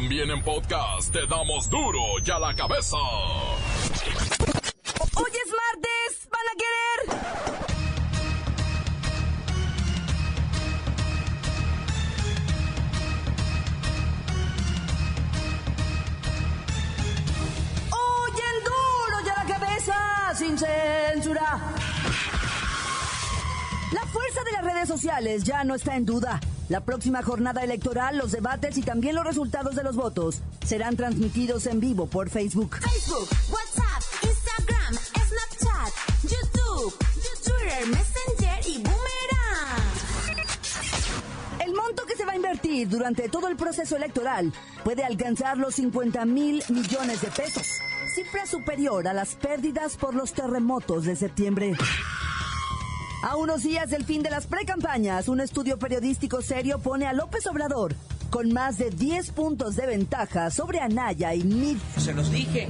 [0.00, 2.96] También en podcast te damos duro y a la cabeza.
[5.16, 6.98] Hoy es martes, ¿van a querer?
[17.90, 21.74] Hoy en duro y a la cabeza, sin censura.
[23.90, 26.38] La fuerza de las redes sociales ya no está en duda.
[26.68, 31.64] La próxima jornada electoral, los debates y también los resultados de los votos serán transmitidos
[31.64, 32.76] en vivo por Facebook.
[32.76, 36.94] Facebook, WhatsApp, Instagram, Snapchat, YouTube,
[37.42, 39.82] Twitter, Messenger y Boomerang.
[41.64, 44.52] El monto que se va a invertir durante todo el proceso electoral
[44.84, 47.66] puede alcanzar los 50 mil millones de pesos,
[48.14, 51.78] cifra superior a las pérdidas por los terremotos de septiembre.
[53.22, 57.46] A unos días del fin de las precampañas, un estudio periodístico serio pone a López
[57.48, 57.94] Obrador
[58.30, 61.78] con más de 10 puntos de ventaja sobre Anaya y Mid.
[61.96, 62.68] Se los dije.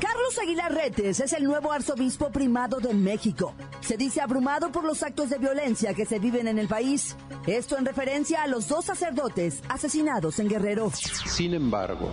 [0.00, 3.54] Carlos Aguilar Retes es el nuevo arzobispo primado de México.
[3.82, 7.16] Se dice abrumado por los actos de violencia que se viven en el país.
[7.46, 10.90] Esto en referencia a los dos sacerdotes asesinados en Guerrero.
[11.26, 12.10] Sin embargo,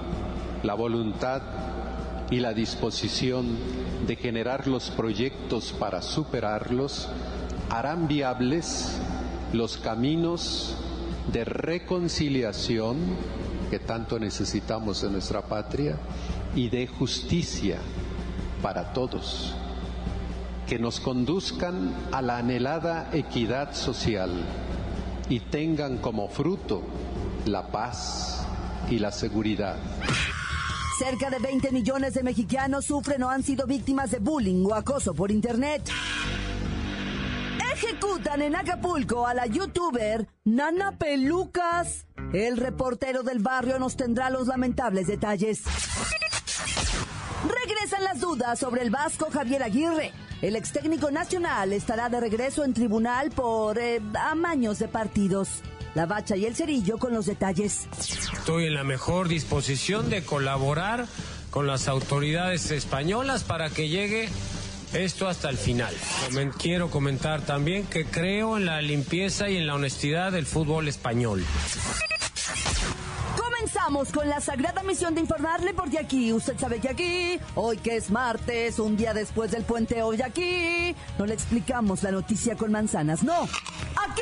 [0.61, 1.41] la voluntad
[2.29, 3.57] y la disposición
[4.05, 7.09] de generar los proyectos para superarlos
[7.69, 8.97] harán viables
[9.53, 10.75] los caminos
[11.31, 12.97] de reconciliación
[13.69, 15.97] que tanto necesitamos en nuestra patria
[16.55, 17.77] y de justicia
[18.61, 19.53] para todos,
[20.67, 24.31] que nos conduzcan a la anhelada equidad social
[25.29, 26.81] y tengan como fruto
[27.45, 28.45] la paz
[28.89, 29.75] y la seguridad.
[30.97, 35.13] Cerca de 20 millones de mexicanos sufren o han sido víctimas de bullying o acoso
[35.13, 35.87] por Internet.
[37.71, 42.07] Ejecutan en Acapulco a la youtuber Nana Pelucas.
[42.33, 45.61] El reportero del barrio nos tendrá los lamentables detalles.
[47.47, 50.11] Regresan las dudas sobre el vasco Javier Aguirre.
[50.41, 55.61] El ex técnico nacional estará de regreso en tribunal por eh, amaños de partidos.
[55.95, 57.87] La bacha y el cerillo con los detalles.
[58.33, 61.07] Estoy en la mejor disposición de colaborar
[61.49, 64.29] con las autoridades españolas para que llegue
[64.93, 65.93] esto hasta el final.
[66.57, 71.43] Quiero comentar también que creo en la limpieza y en la honestidad del fútbol español.
[73.37, 77.97] Comenzamos con la sagrada misión de informarle porque aquí, usted sabe que aquí, hoy que
[77.97, 82.71] es martes, un día después del puente hoy aquí, no le explicamos la noticia con
[82.71, 84.21] manzanas, no, aquí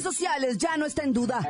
[0.00, 1.46] Redes sociales ya no está en duda.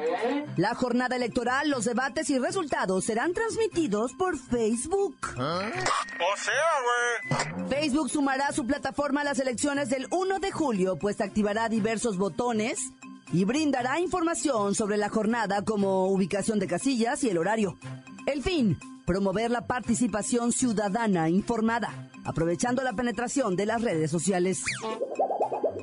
[0.57, 5.17] La jornada electoral, los debates y resultados serán transmitidos por Facebook.
[5.37, 7.69] O sea, güey.
[7.69, 12.79] Facebook sumará su plataforma a las elecciones del 1 de julio, pues activará diversos botones
[13.33, 17.79] y brindará información sobre la jornada como ubicación de casillas y el horario.
[18.27, 24.65] El fin, promover la participación ciudadana informada, aprovechando la penetración de las redes sociales.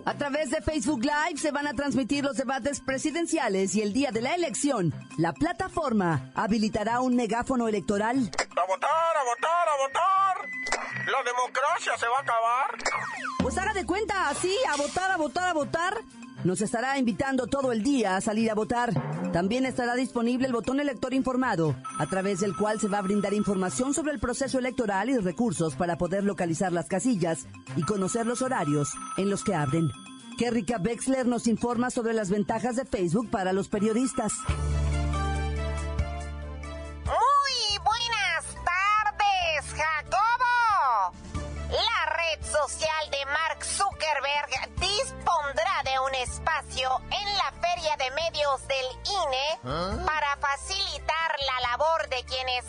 [0.07, 4.09] A través de Facebook Live se van a transmitir los debates presidenciales y el día
[4.09, 8.15] de la elección, la plataforma habilitará un megáfono electoral.
[8.15, 10.37] A votar, a votar, a votar.
[11.07, 12.77] La democracia se va a acabar.
[13.39, 15.97] Pues haga de cuenta, así, a votar, a votar, a votar.
[16.47, 18.93] Nos estará invitando todo el día a salir a votar.
[19.33, 23.33] También estará disponible el botón elector informado, a través del cual se va a brindar
[23.33, 28.41] información sobre el proceso electoral y recursos para poder localizar las casillas y conocer los
[28.41, 29.91] horarios en los que abren.
[30.37, 34.31] Kerrika Wexler nos informa sobre las ventajas de Facebook para los periodistas.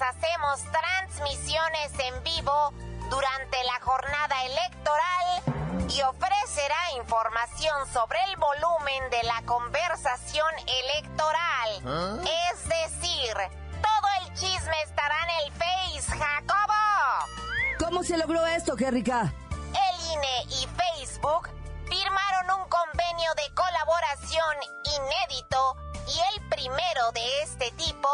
[0.09, 2.73] Hacemos transmisiones en vivo
[3.11, 5.43] durante la jornada electoral
[5.91, 12.23] y ofrecerá información sobre el volumen de la conversación electoral.
[12.25, 13.35] Es decir,
[13.83, 17.79] todo el chisme estará en el Face, Jacobo.
[17.79, 19.35] ¿Cómo se logró esto, Kerrika?
[19.61, 21.51] El INE y Facebook
[21.87, 25.77] firmaron un convenio de colaboración inédito
[26.07, 28.09] y el primero de este tipo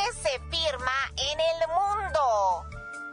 [0.00, 2.64] que se firma en el mundo.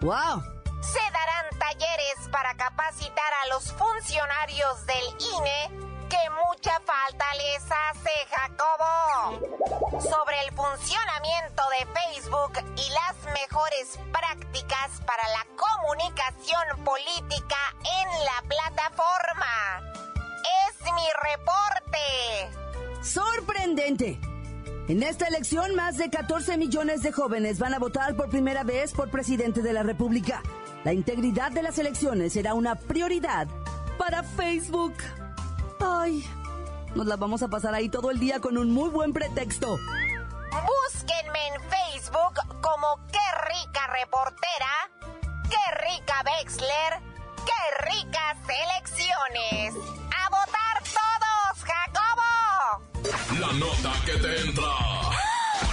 [0.02, 0.42] ¡Wow!
[0.82, 5.06] Se darán talleres para capacitar a los funcionarios del
[5.36, 10.00] INE que mucha falta les hace, Jacobo.
[10.00, 18.42] Sobre el funcionamiento de Facebook y las mejores prácticas para la comunicación política en la
[18.48, 19.82] plataforma.
[20.70, 23.04] Es mi reporte.
[23.04, 24.37] ¡Sorprendente!
[24.88, 28.94] En esta elección, más de 14 millones de jóvenes van a votar por primera vez
[28.94, 30.42] por presidente de la República.
[30.86, 33.50] La integridad de las elecciones será una prioridad
[33.98, 34.94] para Facebook.
[35.82, 36.26] Ay,
[36.96, 39.78] nos la vamos a pasar ahí todo el día con un muy buen pretexto.
[39.78, 45.20] Búsquenme en Facebook como Qué rica reportera,
[45.50, 47.02] Qué rica Wexler,
[47.46, 50.07] Qué ricas elecciones.
[53.40, 54.74] La nota que te entra.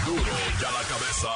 [0.07, 1.29] Duro ya la cabeza.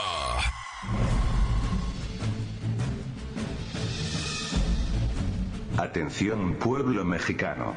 [5.76, 7.74] Atención pueblo mexicano.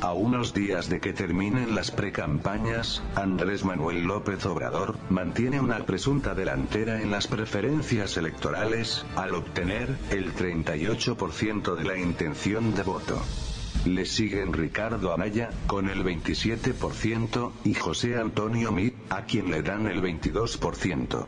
[0.00, 6.34] A unos días de que terminen las precampañas, Andrés Manuel López Obrador mantiene una presunta
[6.34, 13.22] delantera en las preferencias electorales, al obtener el 38% de la intención de voto.
[13.84, 19.86] Le siguen Ricardo Anaya, con el 27%, y José Antonio Mit, a quien le dan
[19.86, 21.26] el 22%.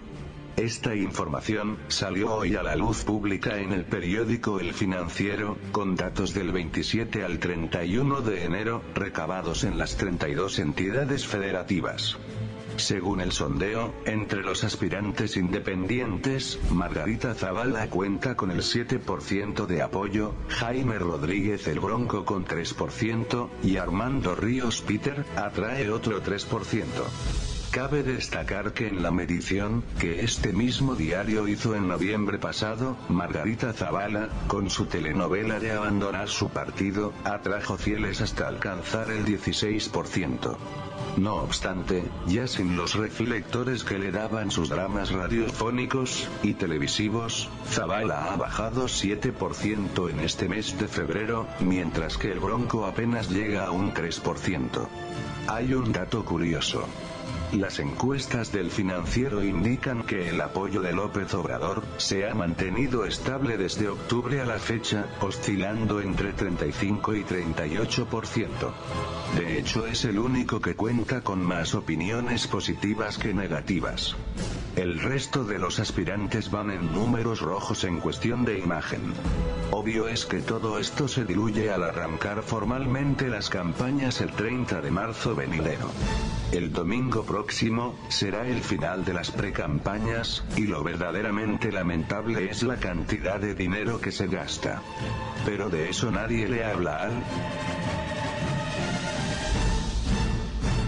[0.57, 6.35] Esta información salió hoy a la luz pública en el periódico El Financiero, con datos
[6.35, 12.19] del 27 al 31 de enero, recabados en las 32 entidades federativas.
[12.77, 20.35] Según el sondeo, entre los aspirantes independientes, Margarita Zavala cuenta con el 7% de apoyo,
[20.49, 26.87] Jaime Rodríguez el Bronco con 3% y Armando Ríos Peter atrae otro 3%.
[27.73, 33.73] Cabe destacar que en la medición, que este mismo diario hizo en noviembre pasado, Margarita
[33.73, 40.59] Zavala, con su telenovela de abandonar su partido, atrajo fieles hasta alcanzar el 16%.
[41.17, 48.33] No obstante, ya sin los reflectores que le daban sus dramas radiofónicos y televisivos, Zavala
[48.33, 53.71] ha bajado 7% en este mes de febrero, mientras que el Bronco apenas llega a
[53.73, 54.89] un 3%.
[55.49, 56.87] Hay un dato curioso.
[57.53, 63.59] Las encuestas del financiero indican que el apoyo de López Obrador se ha mantenido estable
[63.59, 68.49] desde octubre a la fecha, oscilando entre 35 y 38%.
[69.37, 74.17] De hecho es el único que cuenta con más opiniones positivas que negativas.
[74.75, 79.13] El resto de los aspirantes van en números rojos en cuestión de imagen.
[79.71, 84.91] Obvio es que todo esto se diluye al arrancar formalmente las campañas el 30 de
[84.91, 85.91] marzo venidero.
[86.53, 87.42] El domingo próximo
[88.09, 94.01] será el final de las precampañas, y lo verdaderamente lamentable es la cantidad de dinero
[94.01, 94.83] que se gasta.
[95.45, 97.13] Pero de eso nadie le habla al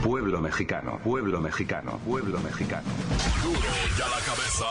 [0.02, 2.88] pueblo mexicano, pueblo mexicano, pueblo mexicano.
[3.98, 4.66] La cabeza.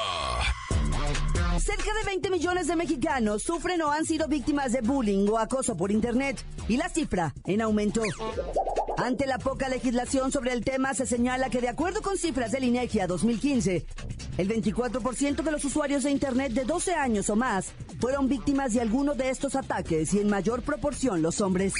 [1.59, 5.77] Cerca de 20 millones de mexicanos sufren o han sido víctimas de bullying o acoso
[5.77, 8.01] por Internet y la cifra en aumento.
[8.97, 12.63] Ante la poca legislación sobre el tema, se señala que de acuerdo con cifras del
[12.63, 13.85] INEGI a 2015,
[14.37, 18.81] el 24% de los usuarios de Internet de 12 años o más fueron víctimas de
[18.81, 21.73] alguno de estos ataques y en mayor proporción los hombres.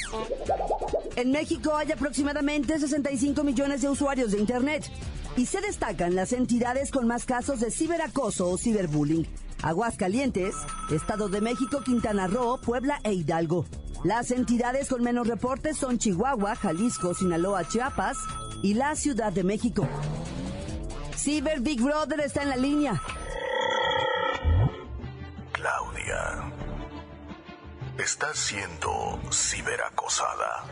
[1.16, 4.90] En México hay aproximadamente 65 millones de usuarios de Internet
[5.36, 9.26] y se destacan las entidades con más casos de ciberacoso o ciberbullying.
[9.62, 10.54] Aguascalientes,
[10.90, 13.64] Estado de México, Quintana Roo, Puebla e Hidalgo.
[14.04, 18.18] Las entidades con menos reportes son Chihuahua, Jalisco, Sinaloa, Chiapas
[18.62, 19.88] y la Ciudad de México.
[21.16, 23.00] Ciber Big Brother está en la línea.
[25.52, 26.52] Claudia,
[27.96, 30.64] estás siendo ciberacosada.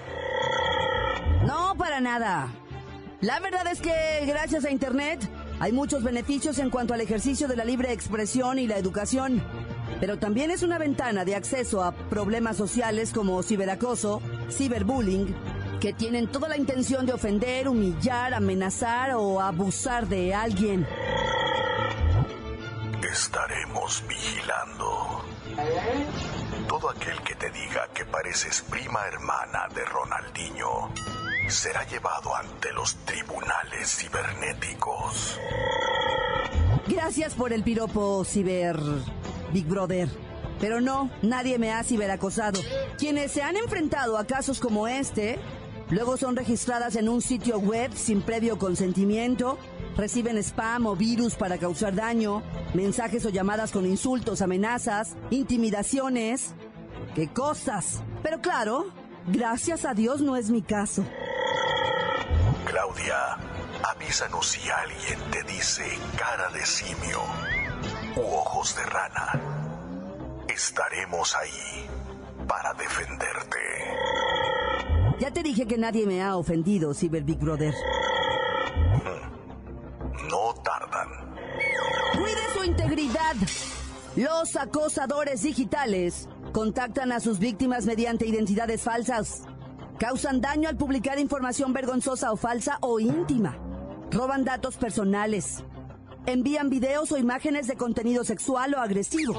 [1.46, 2.48] No, para nada.
[3.22, 5.26] La verdad es que gracias a Internet
[5.58, 9.42] hay muchos beneficios en cuanto al ejercicio de la libre expresión y la educación.
[10.02, 15.32] Pero también es una ventana de acceso a problemas sociales como ciberacoso, ciberbullying,
[15.80, 20.84] que tienen toda la intención de ofender, humillar, amenazar o abusar de alguien.
[23.12, 25.24] Estaremos vigilando.
[26.66, 30.90] Todo aquel que te diga que pareces prima hermana de Ronaldinho
[31.46, 35.38] será llevado ante los tribunales cibernéticos.
[36.88, 38.80] Gracias por el piropo, Ciber
[39.52, 40.08] Big Brother.
[40.60, 42.60] Pero no, nadie me ha ciberacosado.
[42.98, 45.38] Quienes se han enfrentado a casos como este
[45.92, 49.58] Luego son registradas en un sitio web sin previo consentimiento,
[49.94, 52.42] reciben spam o virus para causar daño,
[52.72, 56.54] mensajes o llamadas con insultos, amenazas, intimidaciones.
[57.14, 58.02] ¡Qué cosas!
[58.22, 58.86] Pero claro,
[59.26, 61.04] gracias a Dios no es mi caso.
[62.64, 63.36] Claudia,
[63.82, 65.84] avísanos si alguien te dice
[66.16, 67.20] cara de simio
[68.16, 69.40] u ojos de rana.
[70.48, 71.86] Estaremos ahí
[72.46, 73.58] para defenderte.
[75.18, 77.74] Ya te dije que nadie me ha ofendido, Cyber Big Brother.
[80.30, 81.08] No tardan.
[82.14, 83.36] Cuide su integridad.
[84.16, 89.44] Los acosadores digitales contactan a sus víctimas mediante identidades falsas.
[89.98, 93.56] Causan daño al publicar información vergonzosa o falsa o íntima.
[94.10, 95.64] Roban datos personales.
[96.26, 99.34] Envían videos o imágenes de contenido sexual o agresivo.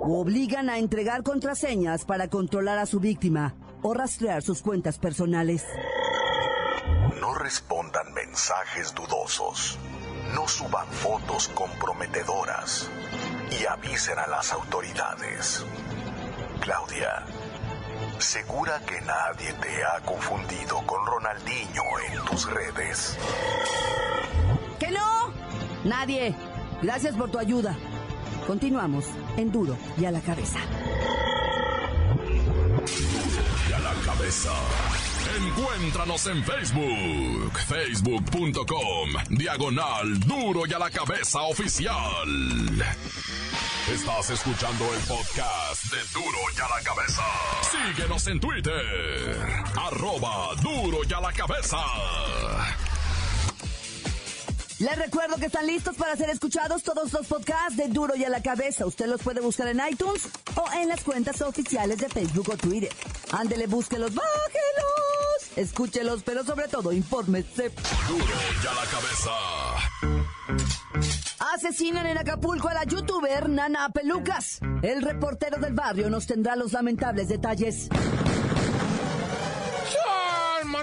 [0.00, 5.64] O obligan a entregar contraseñas para controlar a su víctima o rastrear sus cuentas personales.
[7.20, 9.78] No respondan mensajes dudosos.
[10.34, 12.90] No suban fotos comprometedoras.
[13.58, 15.64] Y avisen a las autoridades.
[16.60, 17.24] Claudia,
[18.18, 23.16] ¿segura que nadie te ha confundido con Ronaldinho en tus redes?
[24.78, 25.39] ¡Que no!
[25.84, 26.34] Nadie.
[26.82, 27.76] Gracias por tu ayuda.
[28.46, 29.06] Continuamos
[29.36, 30.58] en duro y a la cabeza.
[33.68, 34.50] Y a la cabeza.
[35.36, 41.94] Encuéntranos en Facebook, facebook.com, diagonal duro y a la cabeza oficial.
[43.92, 47.22] Estás escuchando el podcast de Duro y a la cabeza.
[47.70, 49.36] Síguenos en Twitter,
[49.76, 51.78] arroba duro y a la cabeza.
[54.80, 58.30] Les recuerdo que están listos para ser escuchados todos los podcasts de Duro y a
[58.30, 58.86] la cabeza.
[58.86, 62.88] Usted los puede buscar en iTunes o en las cuentas oficiales de Facebook o Twitter.
[63.30, 67.70] Ándele, búsquelos, bájelos, escúchelos, pero sobre todo, infórmese.
[68.08, 69.30] Duro y a la cabeza.
[71.54, 74.60] Asesinan en Acapulco a la youtuber Nana Pelucas.
[74.80, 77.90] El reportero del barrio nos tendrá los lamentables detalles.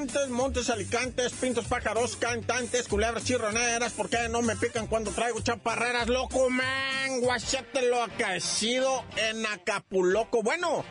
[0.08, 5.42] Montes, montes, alicantes, pintos, pájaros, cantantes, culebras chirroneras, ¿por qué no me pican cuando traigo
[5.42, 6.08] chaparreras?
[6.08, 10.44] Loco, man, guachate lo acaecido en Acapulco.
[10.44, 10.86] Bueno,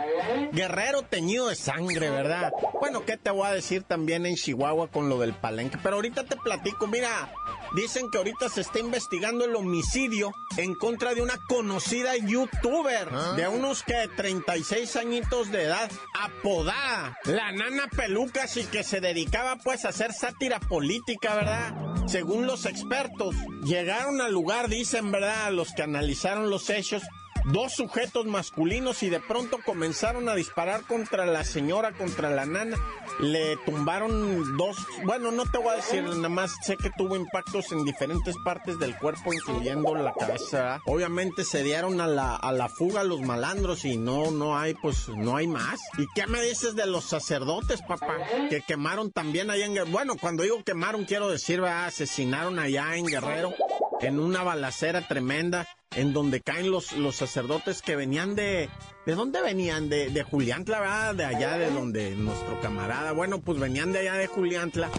[0.53, 2.53] guerrero teñido de sangre, ¿verdad?
[2.79, 5.79] Bueno, ¿qué te voy a decir también en Chihuahua con lo del palenque?
[5.83, 7.33] Pero ahorita te platico, mira,
[7.75, 13.49] dicen que ahorita se está investigando el homicidio en contra de una conocida youtuber de
[13.49, 19.85] unos que 36 añitos de edad, apodada la nana pelucas y que se dedicaba pues
[19.85, 21.75] a hacer sátira política, ¿verdad?
[22.07, 23.35] Según los expertos,
[23.65, 25.53] llegaron al lugar, dicen, ¿verdad?
[25.53, 27.03] Los que analizaron los hechos,
[27.47, 32.77] dos sujetos masculinos y de pronto comenzaron a disparar contra la señora, contra la nana.
[33.21, 37.73] Le tumbaron dos, bueno, no te voy a decir, nada más sé que tuvo impactos
[37.73, 40.81] en diferentes partes del cuerpo, incluyendo la cabeza.
[40.87, 45.09] Obviamente se dieron a la, a la fuga los malandros y no, no hay, pues,
[45.09, 45.81] no hay más.
[45.99, 48.17] ¿Y qué me dices de los sacerdotes, papá?
[48.51, 49.77] Que quemaron también allá en.
[49.91, 51.87] Bueno, cuando digo quemaron, quiero decir, ¿verdad?
[51.87, 53.55] asesinaron allá en Guerrero
[54.01, 58.69] en una balacera tremenda en donde caen los, los sacerdotes que venían de...
[59.07, 59.89] ¿De dónde venían?
[59.89, 61.15] De, de Juliantla, ¿verdad?
[61.15, 63.13] De allá de donde nuestro camarada...
[63.13, 64.91] Bueno, pues venían de allá de Juliantla.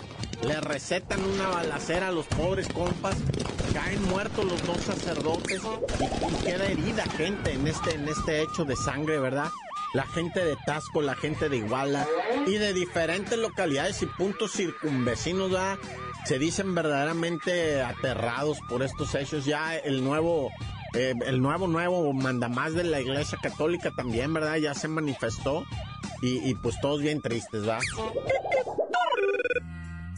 [0.44, 3.18] Le recetan una balacera a los pobres compas.
[3.74, 5.62] Caen muertos los dos sacerdotes.
[6.00, 9.50] Y, queda herida gente en este, en este hecho de sangre, ¿verdad?
[9.94, 12.08] La gente de Tasco, la gente de Iguala
[12.46, 15.78] y de diferentes localidades y puntos circunvecinos, ¿verdad?
[16.28, 19.46] se dicen verdaderamente aterrados por estos hechos.
[19.46, 20.52] Ya el nuevo,
[20.98, 24.56] eh, el nuevo, nuevo mandamás de la Iglesia Católica también, ¿verdad?
[24.56, 25.64] Ya se manifestó
[26.24, 27.82] y, pues todos bien tristes, ¿verdad?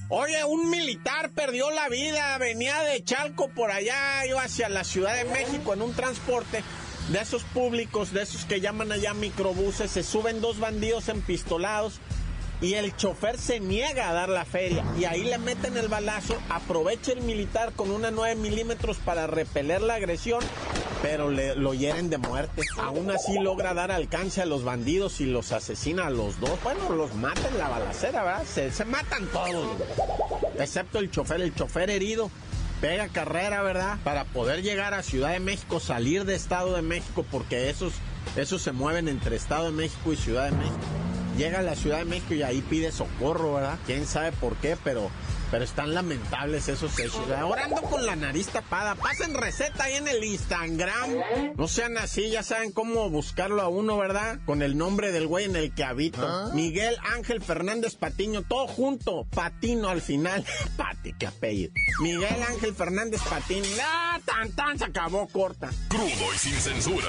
[0.07, 5.15] Oye, un militar perdió la vida, venía de Chalco por allá, iba hacia la Ciudad
[5.15, 6.63] de México en un transporte
[7.12, 12.00] de esos públicos, de esos que llaman allá microbuses, se suben dos bandidos empistolados
[12.62, 16.38] y el chofer se niega a dar la feria y ahí le meten el balazo,
[16.50, 20.39] aprovecha el militar con una 9 milímetros para repeler la agresión,
[21.01, 22.63] pero le, lo hieren de muerte.
[22.78, 26.62] Aún así logra dar alcance a los bandidos y los asesina a los dos.
[26.63, 28.46] Bueno, los mata en la balacera, ¿verdad?
[28.46, 29.68] Se, se matan todos,
[30.58, 32.30] excepto el chofer, el chofer herido.
[32.82, 33.98] Pega carrera, ¿verdad?
[34.06, 37.92] Para poder llegar a Ciudad de México, salir de Estado de México, porque esos,
[38.38, 40.78] esos se mueven entre Estado de México y Ciudad de México
[41.39, 43.79] llega a la Ciudad de México y ahí pide socorro, ¿verdad?
[43.86, 45.10] Quién sabe por qué, pero
[45.51, 47.27] pero están lamentables esos hechos.
[47.27, 47.41] ¿verdad?
[47.41, 48.93] Ahora ando con la nariz tapada.
[48.93, 51.10] Pasen receta ahí en el Instagram.
[51.58, 54.39] No sean así, ya saben cómo buscarlo a uno, ¿verdad?
[54.46, 56.51] Con el nombre del güey en el que habito.
[56.53, 59.25] Miguel Ángel Fernández Patiño, todo junto.
[59.34, 60.46] Patino al final.
[60.77, 61.72] Pati, qué apellido.
[62.01, 63.65] Miguel Ángel Fernández Patiño.
[63.81, 64.77] ¡Ah, tan tan!
[64.77, 65.72] Se acabó corta.
[65.88, 67.08] Crudo y sin censura.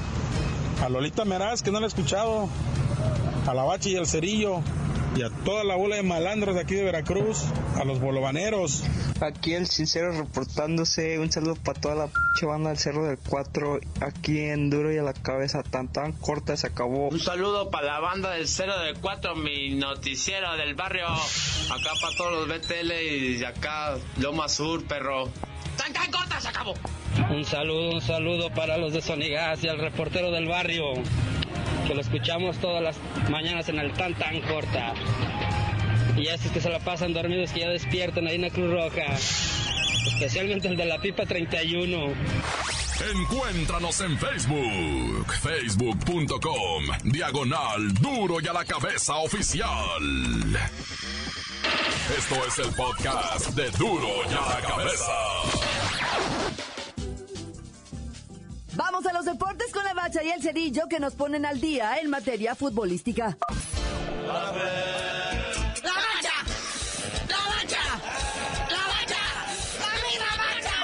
[0.83, 2.49] A Lolita Meraz, que no la he escuchado.
[3.47, 4.61] A la Bachi y al Cerillo.
[5.17, 7.45] Y a toda la bola de malandros de aquí de Veracruz.
[7.77, 8.83] A los bolovaneros.
[9.21, 11.19] Aquí el sincero reportándose.
[11.19, 13.81] Un saludo para toda la pinche banda del Cerro del 4.
[14.03, 15.63] Aquí en Duro y a la cabeza.
[15.63, 17.09] Tan tan corta se acabó.
[17.09, 21.07] Un saludo para la banda del Cerro del 4, mi noticiero del barrio.
[21.07, 25.31] Acá para todos los BTL y acá Loma Sur, perro.
[25.79, 26.11] ¡Tan tan
[27.31, 30.95] Un saludo, un saludo para los de Sonigas y al reportero del barrio,
[31.87, 32.97] que lo escuchamos todas las
[33.31, 34.95] mañanas en el tan tan corta.
[36.17, 38.71] Y a esos que se la pasan dormidos que ya despiertan ahí en la Cruz
[38.71, 39.15] Roja.
[40.15, 42.15] Especialmente el de la pipa 31.
[43.15, 49.69] Encuéntranos en Facebook, facebook.com, diagonal duro y a la cabeza oficial.
[52.17, 55.56] Esto es el podcast de duro y a la cabeza.
[58.77, 61.97] Vamos a los deportes con la bacha y el cerillo que nos ponen al día
[61.99, 63.39] en materia futbolística.
[64.27, 64.63] ¡La bacha!
[65.83, 67.83] ¡La bacha!
[68.69, 69.23] ¡La bacha!
[69.81, 70.77] ¡La bacha!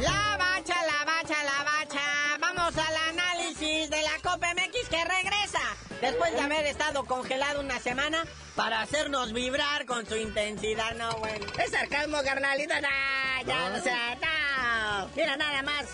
[0.00, 2.00] La bacha, la bacha, la bacha.
[2.40, 5.60] Vamos al análisis de la Copa MX que regresa
[6.00, 8.24] después de haber estado congelado una semana
[8.56, 10.96] para hacernos vibrar con su intensidad.
[10.96, 11.46] No, bueno.
[11.62, 12.80] Es sarcasmo, carnalita.
[12.80, 15.08] Nah, ya, o sea, no.
[15.14, 15.86] Mira, nada más.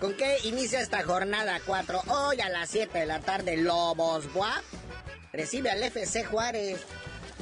[0.00, 2.02] ¿Con qué inicia esta jornada 4?
[2.06, 4.62] Hoy a las 7 de la tarde, Lobos Buap
[5.32, 6.80] recibe al FC Juárez.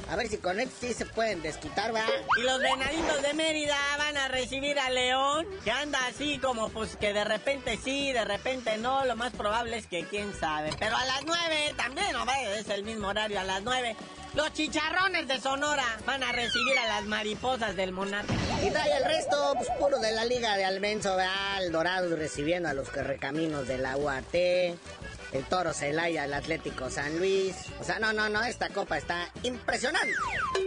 [0.09, 2.03] A ver si con esto sí se pueden desquitar, ¿va?
[2.37, 6.95] Y los venaditos de Mérida van a recibir a León, que anda así como pues
[6.95, 10.71] que de repente sí, de repente no, lo más probable es que quién sabe.
[10.79, 13.95] Pero a las 9 también, no es el mismo horario, a las 9.
[14.37, 18.35] Los chicharrones de Sonora van a recibir a las mariposas del Monarca.
[18.63, 21.63] Y trae el resto, pues puro de la Liga de Almenso, ¿verdad?
[21.63, 24.35] El Dorado recibiendo a los Correcaminos de la UAT.
[24.35, 27.55] El Toro Celaya, el Atlético San Luis.
[27.79, 30.13] O sea, no, no, no, esta copa está impresionante.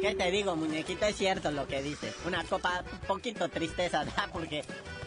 [0.03, 1.07] ¿Qué te digo, muñequito?
[1.07, 2.13] Es cierto lo que dices.
[2.27, 4.31] Una copa un poquito tristeza, ¿verdad?
[4.33, 4.65] Porque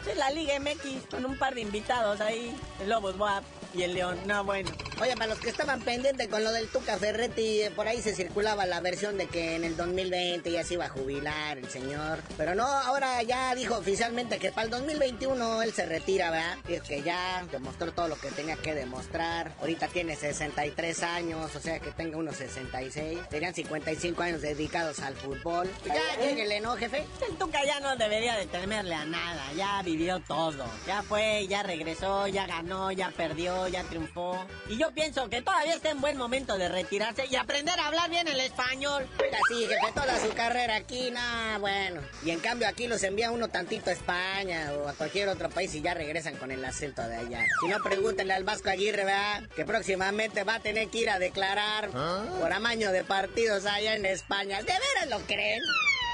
[0.10, 2.56] es la Liga MX con un par de invitados ahí.
[2.80, 3.44] El Lobos Boab
[3.74, 4.18] y el León.
[4.26, 4.70] No, bueno.
[5.02, 8.16] Oye, para los que estaban pendientes con lo del Tuca Ferretti, eh, por ahí se
[8.16, 12.20] circulaba la versión de que en el 2020 ya se iba a jubilar el señor.
[12.38, 16.58] Pero no, ahora ya dijo oficialmente que para el 2021 él se retira, ¿verdad?
[16.68, 19.54] Y es que ya demostró todo lo que tenía que demostrar.
[19.60, 23.20] Ahorita tiene 63 años, o sea que tenga unos 66.
[23.30, 25.70] Tenían 55 años dedicados al fútbol.
[25.86, 27.06] Ya, lléguele, ¿no, jefe?
[27.28, 30.66] El Tuca ya no debería de temerle a nada, ya vivió todo.
[30.88, 34.46] Ya fue, ya regresó, ya ganó, ya perdió, ya triunfó.
[34.70, 38.10] Y yo pienso que todavía está en buen momento de retirarse y aprender a hablar
[38.10, 39.08] bien el español.
[39.22, 42.02] Oiga, sí, jefe, toda su carrera aquí, nah, bueno.
[42.26, 45.74] Y en cambio aquí los envía uno tantito a España o a cualquier otro país
[45.76, 47.46] y ya regresan con el acento de allá.
[47.62, 49.44] Si no, pregúntenle al Vasco Aguirre, ¿verdad?
[49.56, 54.06] Que próximamente va a tener que ir a declarar por amaño de partidos allá en
[54.06, 54.62] España.
[54.62, 55.62] ¿De veras lo creen?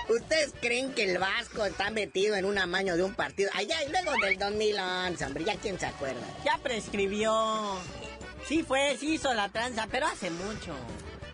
[0.09, 3.51] ¿Ustedes creen que el Vasco está metido en un amaño de un partido?
[3.53, 6.25] Allá y luego del 2011, hombre, ya quién se acuerda.
[6.43, 7.77] Ya prescribió.
[8.47, 10.73] Sí fue, sí hizo la tranza, pero hace mucho.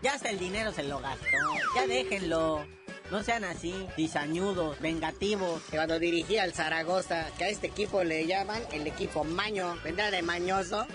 [0.04, 1.38] Ya hasta el dinero se lo gastó.
[1.74, 2.66] Ya déjenlo.
[3.12, 5.62] No sean así, disañudos, vengativos.
[5.70, 10.22] Cuando dirigía al Zaragoza, que a este equipo le llaman el equipo maño, vendrá de
[10.22, 10.86] mañoso.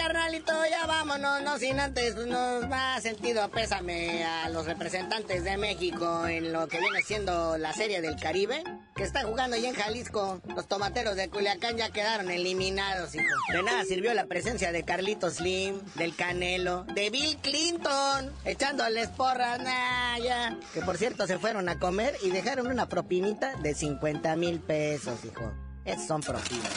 [0.00, 6.26] Carnalito, ya vámonos, no sin antes nos ha sentido pésame a los representantes de México
[6.26, 8.64] en lo que viene siendo la Serie del Caribe,
[8.96, 10.40] que está jugando allá en Jalisco.
[10.56, 13.26] Los tomateros de Culiacán ya quedaron eliminados, hijo.
[13.52, 19.60] De nada sirvió la presencia de Carlitos Slim, del Canelo, de Bill Clinton, echándoles porras,
[19.60, 20.56] nah, ya.
[20.72, 25.26] Que por cierto se fueron a comer y dejaron una propinita de 50 mil pesos,
[25.26, 25.52] hijo.
[25.84, 26.72] Esos son propinas.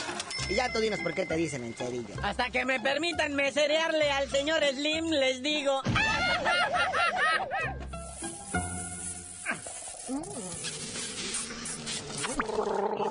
[0.54, 2.14] Y ya tú dinos por qué te dicen el cerillo.
[2.22, 5.82] Hasta que me permitan meserearle al señor Slim, les digo.